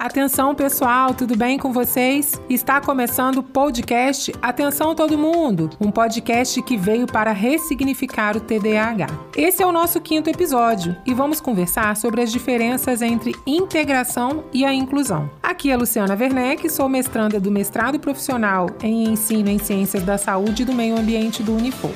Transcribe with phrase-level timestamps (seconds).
[0.00, 2.40] Atenção, pessoal, tudo bem com vocês?
[2.48, 9.08] Está começando o podcast Atenção Todo Mundo, um podcast que veio para ressignificar o TDAH.
[9.36, 14.64] Esse é o nosso quinto episódio e vamos conversar sobre as diferenças entre integração e
[14.64, 15.28] a inclusão.
[15.42, 20.62] Aqui é Luciana Werneck, sou mestranda do mestrado profissional em ensino em ciências da saúde
[20.62, 21.92] e do meio ambiente do Unifor.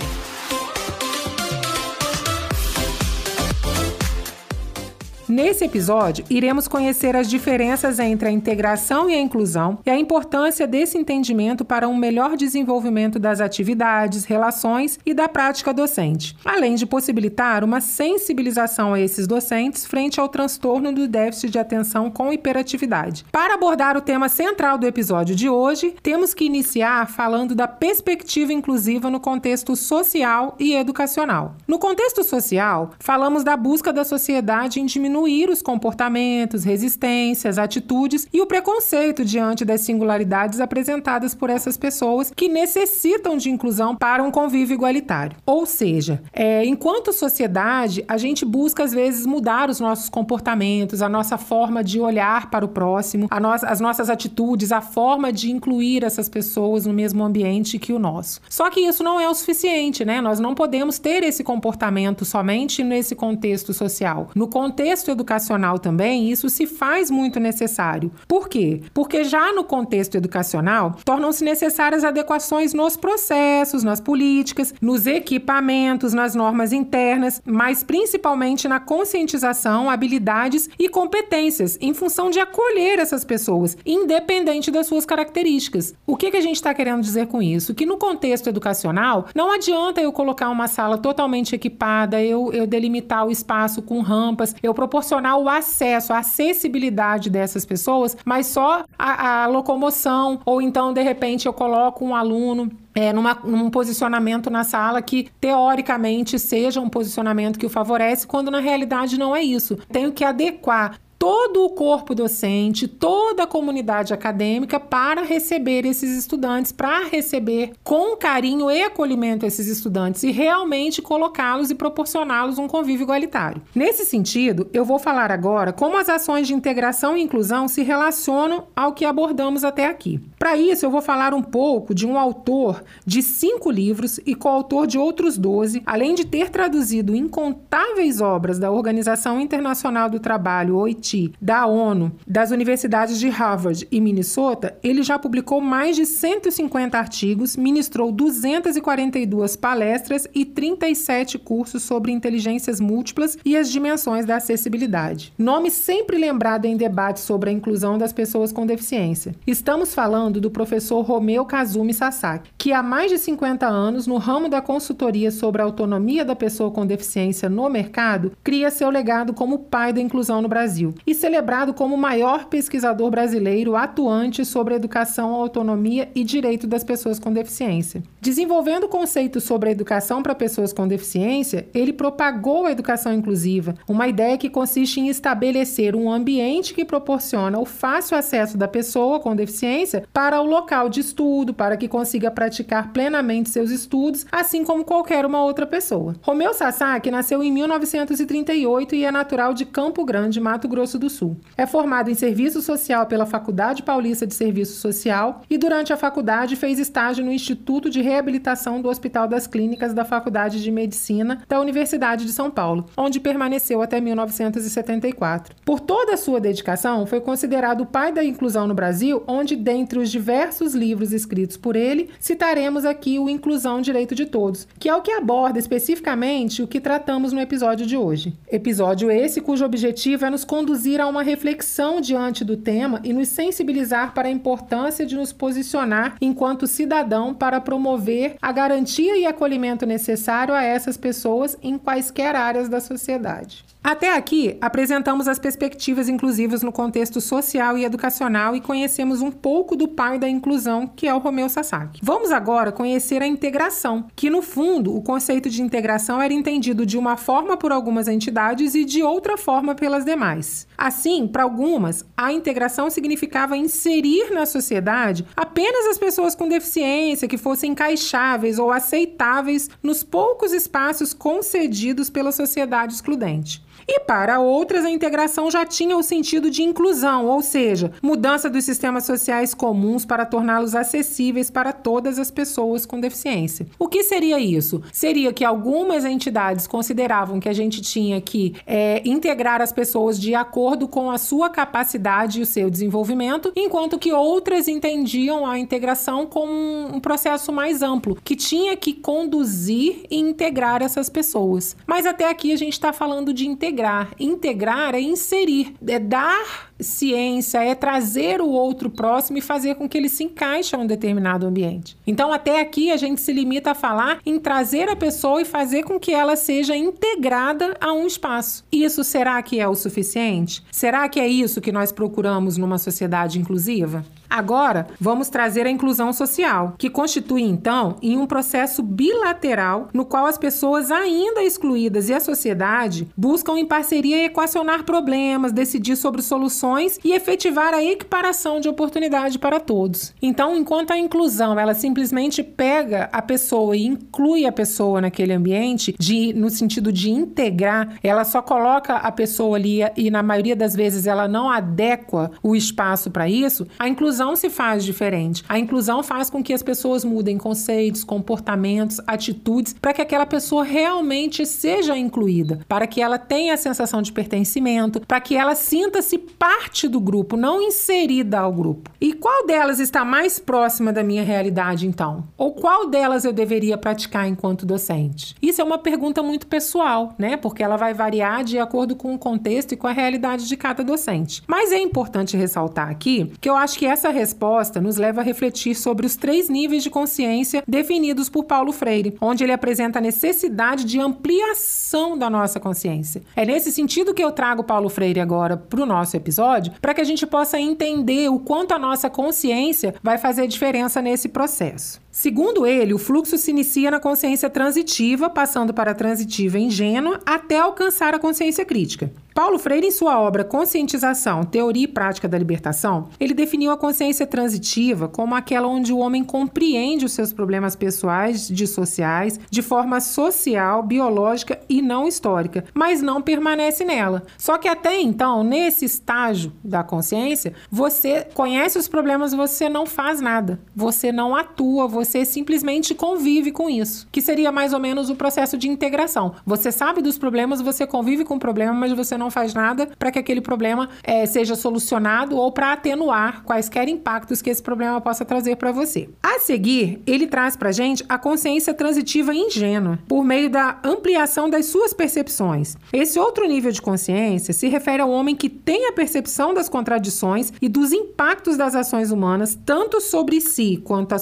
[5.29, 10.66] Nesse episódio, iremos conhecer as diferenças entre a integração e a inclusão e a importância
[10.66, 16.84] desse entendimento para um melhor desenvolvimento das atividades, relações e da prática docente, além de
[16.84, 23.24] possibilitar uma sensibilização a esses docentes frente ao transtorno do déficit de atenção com hiperatividade.
[23.32, 28.52] Para abordar o tema central do episódio de hoje, temos que iniciar falando da perspectiva
[28.52, 31.54] inclusiva no contexto social e educacional.
[31.66, 38.27] No contexto social, falamos da busca da sociedade em diminuir diminuir os comportamentos, resistências, atitudes
[38.32, 44.23] e o preconceito diante das singularidades apresentadas por essas pessoas que necessitam de inclusão para
[44.23, 45.37] um convívio igualitário.
[45.46, 51.09] Ou seja, é, enquanto sociedade, a gente busca às vezes mudar os nossos comportamentos, a
[51.09, 56.02] nossa forma de olhar para o próximo, no as nossas atitudes, a forma de incluir
[56.02, 58.40] essas pessoas no mesmo ambiente que o nosso.
[58.51, 60.21] Só que isso não é o suficiente, né?
[60.21, 64.31] Nós não podemos ter esse comportamento somente nesse contexto social.
[64.34, 68.10] No contexto educacional também, isso se faz muito necessário.
[68.27, 68.83] Por quê?
[68.93, 76.34] Porque já no contexto educacional, tornam-se necessárias adequações nos processos, nas políticas, nos equipamentos, nas
[76.34, 83.77] normas internas, mas principalmente na conscientização, habilidades e competências em função de acolher essas pessoas,
[83.84, 85.94] independente das suas características.
[86.06, 87.75] O que, que a gente está querendo dizer com isso?
[87.75, 93.27] Que no contexto educacional, não adianta eu colocar uma sala totalmente equipada, eu, eu delimitar
[93.27, 98.84] o espaço com rampas, eu proporcionar proporcionar o acesso, a acessibilidade dessas pessoas, mas só
[98.97, 104.49] a, a locomoção, ou então, de repente, eu coloco um aluno é, numa, num posicionamento
[104.50, 109.43] na sala que, teoricamente, seja um posicionamento que o favorece, quando na realidade não é
[109.43, 109.77] isso.
[109.91, 116.71] Tenho que adequar todo o corpo docente, toda a comunidade acadêmica para receber esses estudantes,
[116.71, 123.05] para receber com carinho e acolhimento esses estudantes e realmente colocá-los e proporcioná-los um convívio
[123.05, 123.63] igualitário.
[123.75, 128.65] Nesse sentido, eu vou falar agora como as ações de integração e inclusão se relacionam
[128.77, 130.21] ao que abordamos até aqui.
[130.39, 134.87] Para isso, eu vou falar um pouco de um autor de cinco livros e coautor
[134.87, 141.14] de outros doze, além de ter traduzido incontáveis obras da Organização Internacional do Trabalho, OIT,
[141.41, 147.57] da ONU, das universidades de Harvard e Minnesota, ele já publicou mais de 150 artigos,
[147.57, 155.33] ministrou 242 palestras e 37 cursos sobre inteligências múltiplas e as dimensões da acessibilidade.
[155.39, 159.35] Nome sempre lembrado em debates sobre a inclusão das pessoas com deficiência.
[159.47, 164.49] Estamos falando do professor Romeu Kazumi Sasaki, que há mais de 50 anos, no ramo
[164.49, 169.59] da consultoria sobre a autonomia da pessoa com deficiência no mercado, cria seu legado como
[169.59, 175.34] pai da inclusão no Brasil e celebrado como o maior pesquisador brasileiro atuante sobre educação,
[175.34, 178.03] autonomia e direito das pessoas com deficiência.
[178.20, 184.09] Desenvolvendo conceitos sobre a educação para pessoas com deficiência, ele propagou a educação inclusiva, uma
[184.09, 189.36] ideia que consiste em estabelecer um ambiente que proporciona o fácil acesso da pessoa com
[189.36, 194.84] deficiência para o local de estudo, para que consiga praticar plenamente seus estudos, assim como
[194.84, 196.15] qualquer uma outra pessoa.
[196.22, 201.10] Romeu Sasaki nasceu em 1938 e é natural de Campo Grande, Mato Grosso Grosso do
[201.10, 201.37] Sul.
[201.56, 206.56] É formado em Serviço Social pela Faculdade Paulista de Serviço Social e, durante a faculdade,
[206.56, 211.60] fez estágio no Instituto de Reabilitação do Hospital das Clínicas da Faculdade de Medicina da
[211.60, 215.54] Universidade de São Paulo, onde permaneceu até 1974.
[215.65, 219.99] Por toda a sua dedicação, foi considerado o pai da inclusão no Brasil, onde, dentre
[219.99, 224.94] os diversos livros escritos por ele, citaremos aqui o Inclusão Direito de Todos, que é
[224.94, 228.34] o que aborda especificamente o que tratamos no episódio de hoje.
[228.50, 233.13] Episódio esse cujo objetivo é nos conduzir conduzir a uma reflexão diante do tema e
[233.13, 239.25] nos sensibilizar para a importância de nos posicionar enquanto cidadão para promover a garantia e
[239.25, 243.65] acolhimento necessário a essas pessoas em quaisquer áreas da sociedade.
[243.84, 249.77] Até aqui, apresentamos as perspectivas inclusivas no contexto social e educacional e conhecemos um pouco
[249.77, 252.01] do pai da inclusão, que é o Romeu Sasaki.
[252.03, 256.96] Vamos agora conhecer a integração, que no fundo o conceito de integração era entendido de
[256.96, 260.66] uma forma por algumas entidades e de outra forma pelas demais.
[260.78, 267.36] Assim, para algumas, a integração significava inserir na sociedade apenas as pessoas com deficiência que
[267.36, 273.62] fossem encaixáveis ou aceitáveis nos poucos espaços concedidos pela sociedade excludente.
[273.86, 278.64] E para outras, a integração já tinha o sentido de inclusão, ou seja, mudança dos
[278.64, 283.66] sistemas sociais comuns para torná-los acessíveis para todas as pessoas com deficiência.
[283.78, 284.82] O que seria isso?
[284.92, 290.34] Seria que algumas entidades consideravam que a gente tinha que é, integrar as pessoas de
[290.34, 296.26] acordo com a sua capacidade e o seu desenvolvimento, enquanto que outras entendiam a integração
[296.26, 301.76] como um processo mais amplo, que tinha que conduzir e integrar essas pessoas.
[301.86, 304.10] Mas até aqui a gente está falando de integrar.
[304.18, 309.98] Integrar é inserir, é dar ciência, é trazer o outro próximo e fazer com que
[309.98, 311.96] ele se encaixe a um determinado ambiente.
[312.06, 315.82] Então, até aqui, a gente se limita a falar em trazer a pessoa e fazer
[315.82, 318.64] com que ela seja integrada a um espaço.
[318.70, 320.62] Isso será que é o suficiente?
[320.70, 324.04] Será que é isso que nós procuramos numa sociedade inclusiva?
[324.34, 330.26] Agora, vamos trazer a inclusão social, que constitui então em um processo bilateral no qual
[330.26, 336.98] as pessoas ainda excluídas e a sociedade buscam em parceria equacionar problemas, decidir sobre soluções
[337.04, 340.12] e efetivar a equiparação de oportunidade para todos.
[340.20, 345.94] Então, enquanto a inclusão ela simplesmente pega a pessoa e inclui a pessoa naquele ambiente,
[345.96, 350.75] de no sentido de integrar, ela só coloca a pessoa ali e na maioria das
[350.75, 353.64] vezes ela não adequa o espaço para isso.
[353.78, 355.44] A inclusão inclusão se faz diferente.
[355.48, 360.64] A inclusão faz com que as pessoas mudem conceitos, comportamentos, atitudes, para que aquela pessoa
[360.64, 366.16] realmente seja incluída, para que ela tenha a sensação de pertencimento, para que ela sinta-se
[366.16, 368.90] parte do grupo, não inserida ao grupo.
[369.00, 372.24] E qual delas está mais próxima da minha realidade, então?
[372.38, 375.34] Ou qual delas eu deveria praticar enquanto docente?
[375.42, 377.36] Isso é uma pergunta muito pessoal, né?
[377.36, 380.82] Porque ela vai variar de acordo com o contexto e com a realidade de cada
[380.82, 381.42] docente.
[381.46, 385.75] Mas é importante ressaltar aqui que eu acho que essa resposta nos leva a refletir
[385.75, 390.84] sobre os três níveis de consciência definidos por Paulo Freire, onde ele apresenta a necessidade
[390.84, 393.22] de ampliação da nossa consciência.
[393.37, 397.00] É nesse sentido que eu trago Paulo Freire agora para o nosso episódio, para que
[397.00, 402.03] a gente possa entender o quanto a nossa consciência vai fazer diferença nesse processo.
[402.16, 407.58] Segundo ele, o fluxo se inicia na consciência transitiva, passando para a transitiva ingênua, até
[407.58, 409.12] alcançar a consciência crítica.
[409.34, 414.28] Paulo Freire, em sua obra Conscientização, Teoria e Prática da Libertação, ele definiu a consciência
[414.28, 420.84] transitiva como aquela onde o homem compreende os seus problemas pessoais, dissociais, de forma social,
[420.84, 424.22] biológica e não histórica, mas não permanece nela.
[424.38, 430.20] Só que até então, nesse estágio da consciência, você conhece os problemas, você não faz
[430.20, 435.16] nada, você não atua, você simplesmente convive com isso, que seria mais ou menos o
[435.16, 436.34] processo de integração.
[436.44, 440.10] Você sabe dos problemas, você convive com o problema, mas você não faz nada para
[440.10, 445.24] que aquele problema é, seja solucionado ou para atenuar quaisquer impactos que esse problema possa
[445.24, 446.08] trazer para você.
[446.22, 451.66] A seguir, ele traz para gente a consciência transitiva ingênua, por meio da ampliação das
[451.66, 452.76] suas percepções.
[452.92, 457.52] Esse outro nível de consciência se refere ao homem que tem a percepção das contradições
[457.60, 461.18] e dos impactos das ações humanas, tanto sobre si quanto a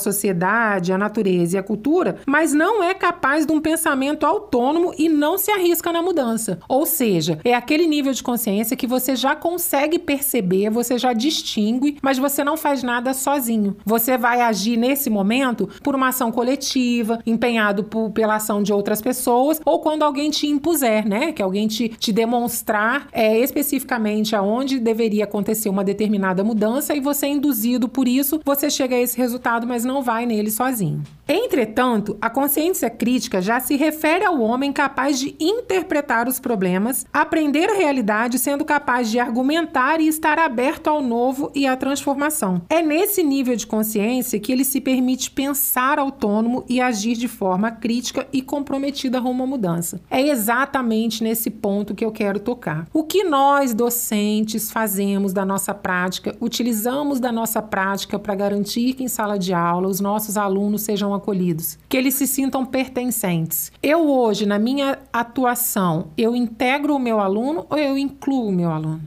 [0.72, 5.08] sociedade, a natureza e a cultura, mas não é capaz de um pensamento autônomo e
[5.08, 6.58] não se arrisca na mudança.
[6.68, 11.98] Ou seja, é aquele nível de consciência que você já consegue perceber, você já distingue,
[12.02, 13.76] mas você não faz nada sozinho.
[13.84, 19.00] Você vai agir nesse momento por uma ação coletiva, empenhado por, pela ação de outras
[19.00, 21.32] pessoas, ou quando alguém te impuser, né?
[21.32, 27.26] Que alguém te, te demonstrar é, especificamente aonde deveria acontecer uma determinada mudança e você
[27.26, 31.02] é induzido por isso, você chega a esse resultado, mas não vai nele sozinho sozinho.
[31.34, 37.70] Entretanto, a consciência crítica já se refere ao homem capaz de interpretar os problemas, aprender
[37.70, 42.60] a realidade, sendo capaz de argumentar e estar aberto ao novo e à transformação.
[42.68, 47.70] É nesse nível de consciência que ele se permite pensar autônomo e agir de forma
[47.70, 50.02] crítica e comprometida rumo à mudança.
[50.10, 52.86] É exatamente nesse ponto que eu quero tocar.
[52.92, 59.04] O que nós, docentes, fazemos da nossa prática, utilizamos da nossa prática para garantir que
[59.04, 63.70] em sala de aula os nossos alunos sejam acolhidos, que eles se sintam pertencentes.
[63.80, 68.70] Eu hoje, na minha atuação, eu integro o meu aluno ou eu incluo o meu
[68.70, 69.00] aluno?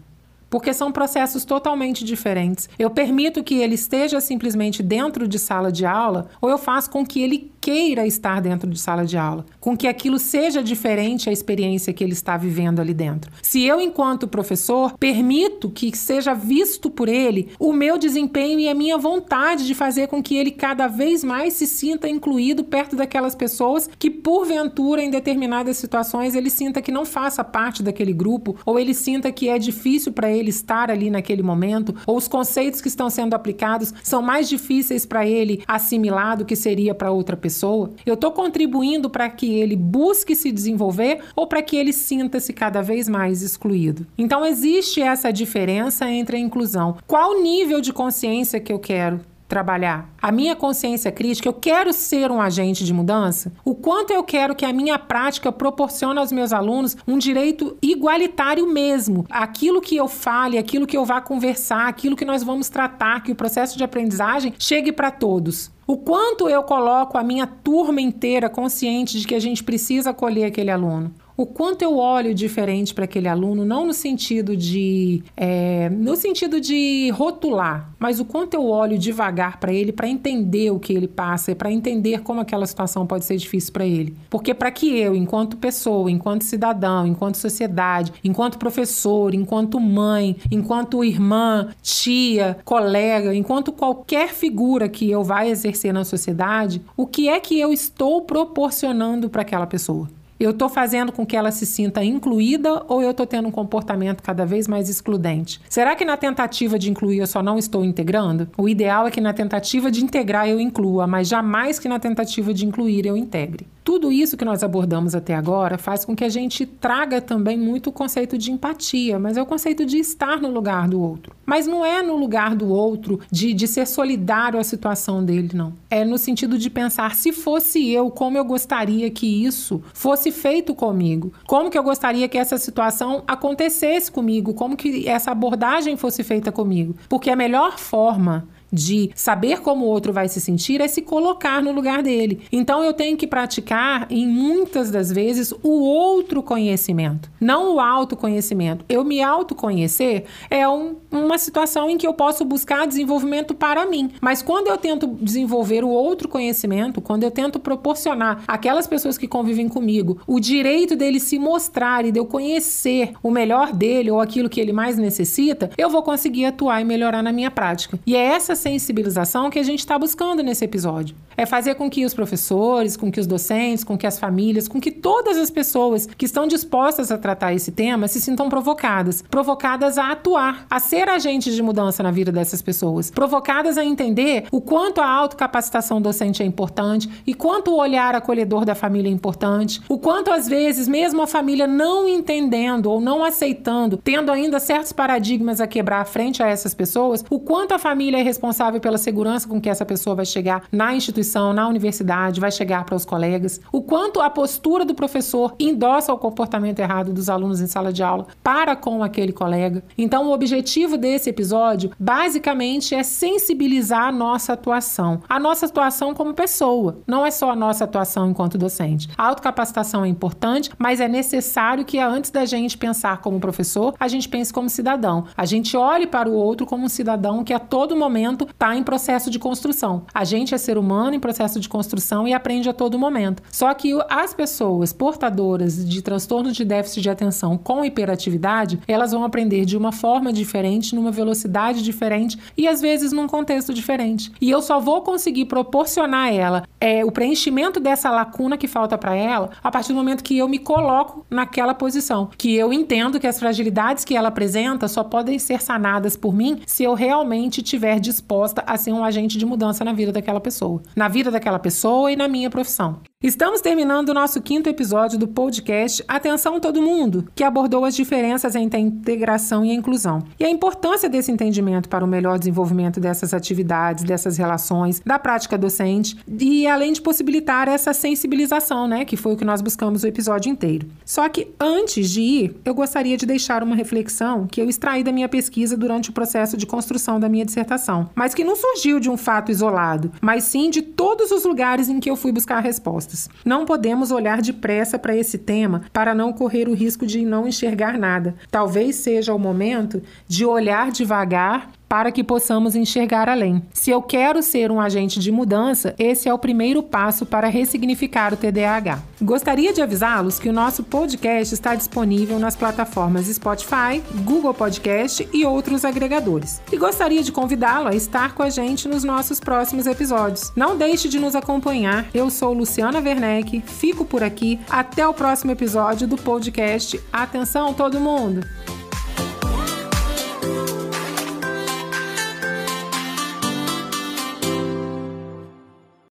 [0.50, 2.70] Porque são processos totalmente diferentes.
[2.80, 7.06] Eu permito que ele esteja simplesmente dentro de sala de aula ou eu faço com
[7.06, 11.34] que ele queira estar dentro de sala de aula, com que aquilo seja diferente a
[11.34, 13.32] experiência que ele está vivendo ali dentro.
[13.42, 18.76] Se eu, enquanto professor, permito que seja visto por ele o meu desempenho e a
[18.76, 23.34] minha vontade de fazer com que ele cada vez mais se sinta incluído perto daquelas
[23.34, 28.78] pessoas que, porventura, em determinadas situações, ele sinta que não faça parte daquele grupo, ou
[28.78, 32.90] ele sinta que é difícil para ele estar ali naquele momento, ou os conceitos que
[32.90, 37.55] estão sendo aplicados são mais difíceis para ele assimilar do que seria para outra pessoa
[37.56, 37.92] pessoa?
[38.06, 42.82] Eu estou contribuindo para que ele busque se desenvolver ou para que ele sinta-se cada
[42.82, 44.06] vez mais excluído?
[44.18, 46.98] Então, existe essa diferença entre a inclusão.
[47.08, 49.22] Qual nível de consciência que eu quero?
[49.48, 50.10] Trabalhar?
[50.22, 53.52] A minha consciência crítica, eu quero ser um agente de mudança?
[53.64, 58.68] O quanto eu quero que a minha prática proporcione aos meus alunos um direito igualitário
[58.68, 59.26] mesmo?
[59.30, 63.32] Aquilo que eu fale, aquilo que eu vá conversar, aquilo que nós vamos tratar, que
[63.32, 65.72] o processo de aprendizagem chegue para todos.
[65.88, 70.46] O quanto eu coloco a minha turma inteira consciente de que a gente precisa acolher
[70.46, 75.90] aquele aluno o quanto eu olho diferente para aquele aluno, não no sentido de é,
[75.90, 80.80] no sentido de rotular, mas o quanto eu olho devagar para ele para entender o
[80.80, 84.16] que ele passa e para entender como aquela situação pode ser difícil para ele.
[84.30, 91.04] Porque para que eu, enquanto pessoa, enquanto cidadão, enquanto sociedade, enquanto professor, enquanto mãe, enquanto
[91.04, 97.40] irmã, tia, colega, enquanto qualquer figura que eu vá exercer na sociedade, o que é
[97.40, 100.10] que eu estou proporcionando para aquela pessoa?
[100.38, 104.22] Eu estou fazendo com que ela se sinta incluída ou eu estou tendo um comportamento
[104.22, 105.62] cada vez mais excludente?
[105.70, 108.50] Será que na tentativa de incluir eu só não estou integrando?
[108.58, 112.54] O ideal é que na tentativa de integrar eu inclua, mas jamais que na tentativa
[112.54, 113.66] de incluir eu integre.
[113.86, 117.92] Tudo isso que nós abordamos até agora faz com que a gente traga também muito
[117.92, 121.36] o conceito de empatia, mas é o conceito de estar no lugar do outro.
[121.46, 125.72] Mas não é no lugar do outro de, de ser solidário à situação dele, não.
[125.88, 130.74] É no sentido de pensar, se fosse eu, como eu gostaria que isso fosse feito
[130.74, 131.32] comigo?
[131.46, 134.56] Como que eu gostaria que essa situação acontecesse comigo?
[134.56, 136.96] Como que essa abordagem fosse feita comigo?
[137.08, 141.62] Porque a melhor forma de saber como o outro vai se sentir é se colocar
[141.62, 142.42] no lugar dele.
[142.52, 148.86] Então eu tenho que praticar, em muitas das vezes, o outro conhecimento, não o autoconhecimento.
[148.90, 154.12] Eu me autoconhecer é um, uma situação em que eu posso buscar desenvolvimento para mim.
[154.22, 159.28] Mas quando eu tento desenvolver o outro conhecimento, quando eu tento proporcionar aquelas pessoas que
[159.28, 164.20] convivem comigo o direito dele se mostrar e de eu conhecer o melhor dele ou
[164.20, 168.00] aquilo que ele mais necessita, eu vou conseguir atuar e melhorar na minha prática.
[168.06, 171.16] E é essa sensibilização que a gente está buscando nesse episódio.
[171.38, 174.80] É fazer com que os professores, com que os docentes, com que as famílias, com
[174.80, 179.22] que todas as pessoas que estão dispostas a tratar esse tema se sintam provocadas.
[179.22, 183.12] Provocadas a atuar, a ser agentes de mudança na vida dessas pessoas.
[183.12, 188.64] Provocadas a entender o quanto a autocapacitação docente é importante e quanto o olhar acolhedor
[188.66, 189.82] da família é importante.
[189.90, 194.94] O quanto, às vezes, mesmo a família não entendendo ou não aceitando, tendo ainda certos
[194.94, 198.98] paradigmas a quebrar frente a essas pessoas, o quanto a família é responsável responsável pela
[198.98, 203.04] segurança com que essa pessoa vai chegar na instituição, na universidade, vai chegar para os
[203.04, 207.92] colegas, o quanto a postura do professor endossa o comportamento errado dos alunos em sala
[207.92, 209.84] de aula para com aquele colega.
[209.98, 216.34] Então, o objetivo desse episódio, basicamente, é sensibilizar a nossa atuação, a nossa atuação como
[216.34, 219.10] pessoa, não é só a nossa atuação enquanto docente.
[219.18, 224.08] A autocapacitação é importante, mas é necessário que antes da gente pensar como professor, a
[224.08, 225.26] gente pense como cidadão.
[225.36, 228.84] A gente olhe para o outro como um cidadão que a todo momento está em
[228.84, 230.04] processo de construção.
[230.14, 233.42] A gente é ser humano em processo de construção e aprende a todo momento.
[233.52, 239.24] Só que as pessoas portadoras de transtorno de déficit de atenção com hiperatividade, elas vão
[239.24, 244.32] aprender de uma forma diferente, numa velocidade diferente e às vezes num contexto diferente.
[244.42, 248.98] E eu só vou conseguir proporcionar a ela é, o preenchimento dessa lacuna que falta
[248.98, 253.20] para ela a partir do momento que eu me coloco naquela posição, que eu entendo
[253.20, 257.62] que as fragilidades que ela apresenta só podem ser sanadas por mim se eu realmente
[257.62, 261.30] tiver disposto disposta a ser um agente de mudança na vida daquela pessoa, na vida
[261.30, 263.02] daquela pessoa e na minha profissão.
[263.26, 268.56] Estamos terminando o nosso quinto episódio do podcast Atenção Todo Mundo, que abordou as diferenças
[268.56, 273.00] entre a integração e a inclusão e a importância desse entendimento para o melhor desenvolvimento
[273.00, 279.18] dessas atividades, dessas relações, da prática docente e além de possibilitar essa sensibilização, né, que
[279.18, 280.88] foi o que nós buscamos o episódio inteiro.
[281.04, 285.12] Só que antes de ir, eu gostaria de deixar uma reflexão que eu extraí da
[285.12, 289.10] minha pesquisa durante o processo de construção da minha dissertação, mas que não surgiu de
[289.10, 293.15] um fato isolado, mas sim de todos os lugares em que eu fui buscar respostas.
[293.44, 297.98] Não podemos olhar depressa para esse tema para não correr o risco de não enxergar
[297.98, 298.36] nada.
[298.52, 303.62] Talvez seja o momento de olhar devagar para que possamos enxergar além.
[303.74, 308.34] Se eu quero ser um agente de mudança, esse é o primeiro passo para ressignificar
[308.34, 309.00] o TDAH.
[309.22, 315.46] Gostaria de avisá-los que o nosso podcast está disponível nas plataformas Spotify, Google Podcast e
[315.46, 316.62] outros agregadores.
[316.72, 320.52] E gostaria de convidá-lo a estar com a gente nos nossos próximos episódios.
[320.56, 322.08] Não deixe de nos acompanhar.
[322.14, 324.60] Eu sou Luciana Werneck, fico por aqui.
[324.70, 327.00] Até o próximo episódio do podcast.
[327.12, 328.65] Atenção, todo mundo!